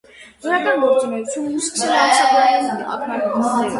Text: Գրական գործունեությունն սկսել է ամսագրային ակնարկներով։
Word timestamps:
Գրական 0.45 0.79
գործունեությունն 0.83 1.59
սկսել 1.65 1.93
է 1.99 2.01
ամսագրային 2.07 2.73
ակնարկներով։ 2.95 3.53